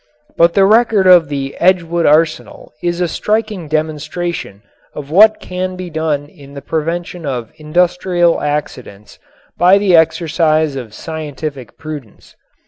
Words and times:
But 0.35 0.55
the 0.55 0.65
record 0.65 1.05
of 1.05 1.29
the 1.29 1.55
Edgewood 1.59 2.07
Arsenal 2.07 2.73
is 2.81 2.99
a 3.01 3.07
striking 3.07 3.67
demonstration 3.67 4.63
of 4.95 5.11
what 5.11 5.39
can 5.39 5.75
be 5.75 5.91
done 5.91 6.25
in 6.25 6.55
the 6.55 6.61
prevention 6.63 7.23
of 7.23 7.51
industrial 7.57 8.41
accidents 8.41 9.19
by 9.59 9.77
the 9.77 9.95
exercise 9.95 10.75
of 10.75 10.95
scientific 10.95 11.77
prudence. 11.77 12.35